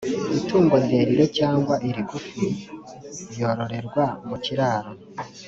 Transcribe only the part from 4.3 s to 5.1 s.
kiraro,